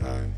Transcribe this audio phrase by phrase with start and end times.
[0.00, 0.33] an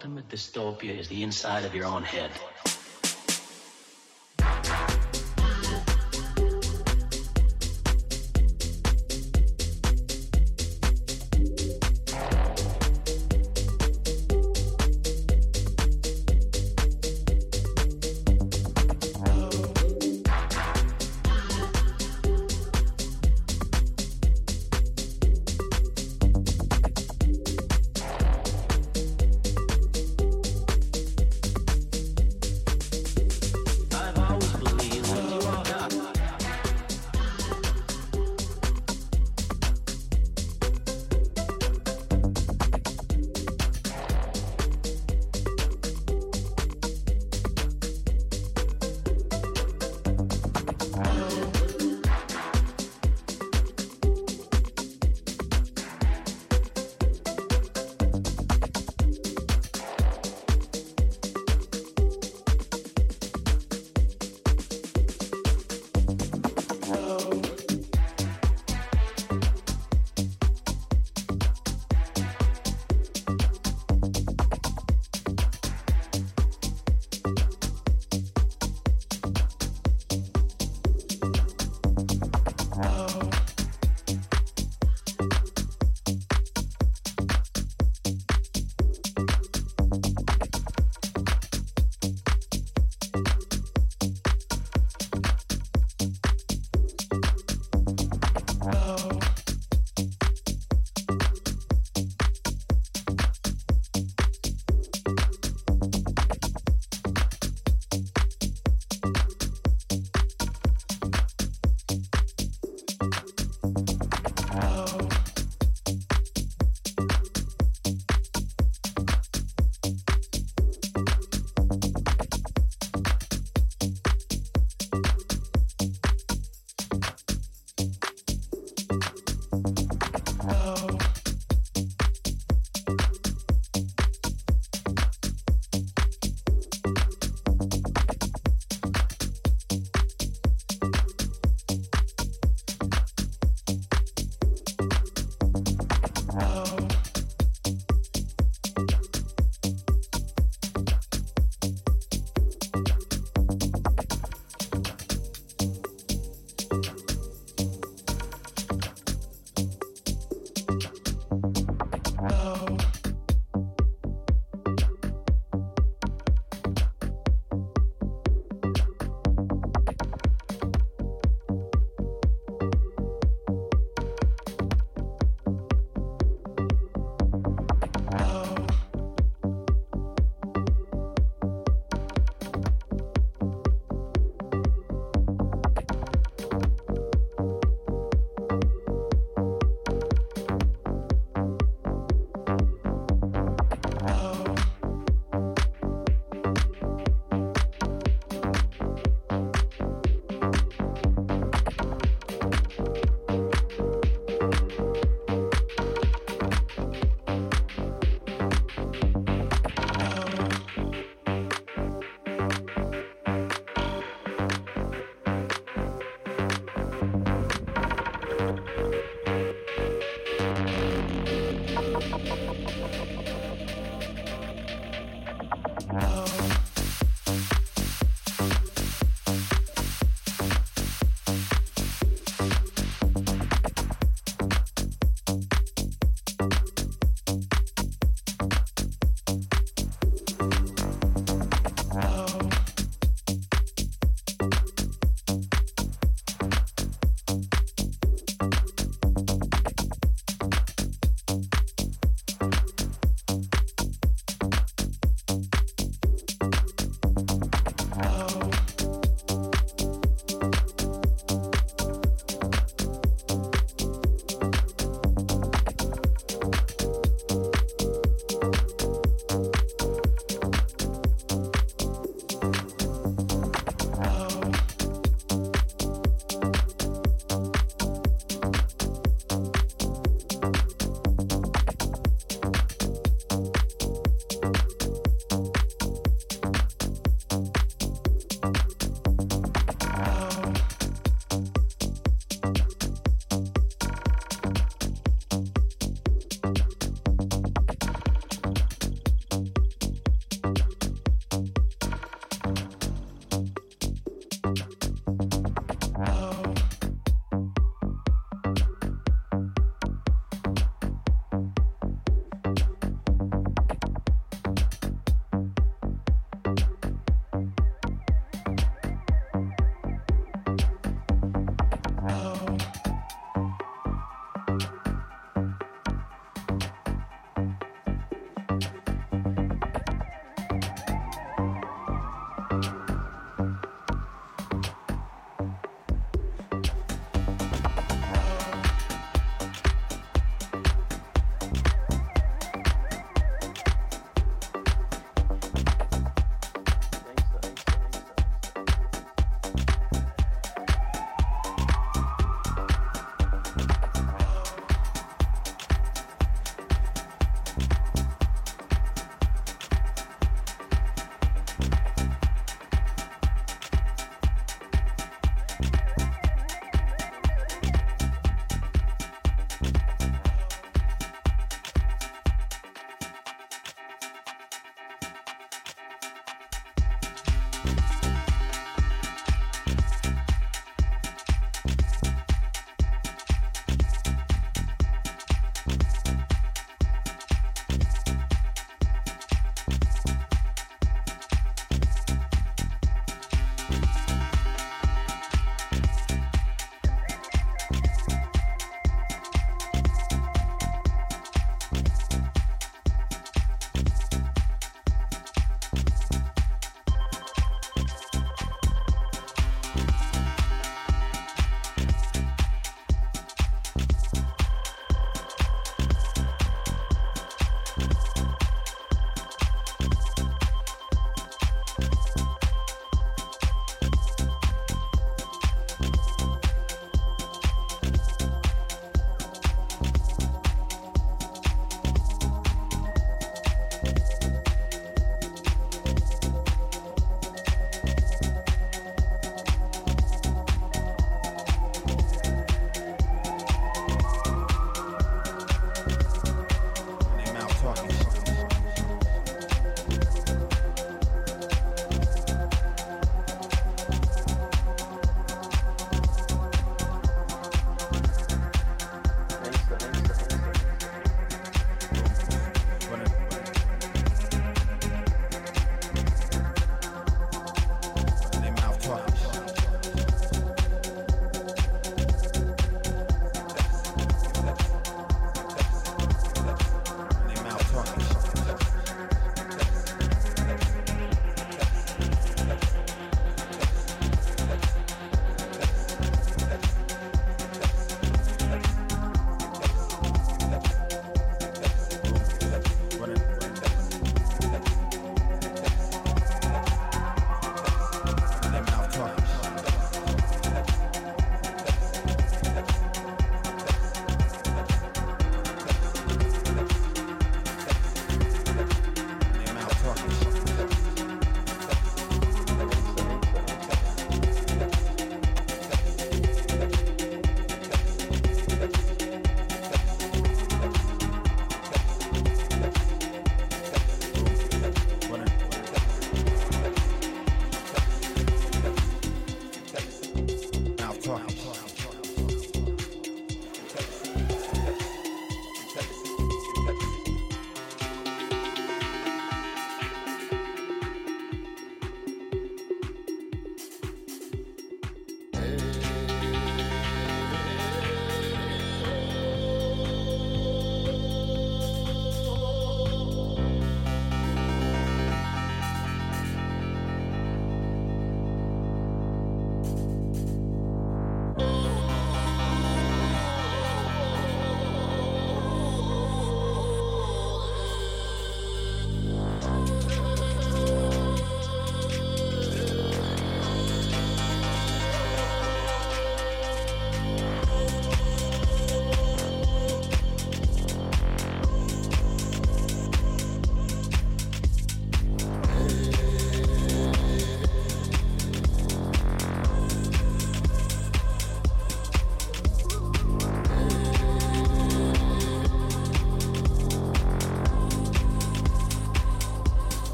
[0.00, 2.30] ultimate dystopia is the inside of your own head.